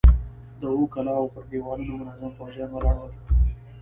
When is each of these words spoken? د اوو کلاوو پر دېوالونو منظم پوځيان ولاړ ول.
د 0.59 0.61
اوو 0.71 0.85
کلاوو 0.93 1.31
پر 1.33 1.43
دېوالونو 1.51 1.93
منظم 2.03 2.31
پوځيان 2.39 2.69
ولاړ 2.73 2.95
ول. 2.99 3.11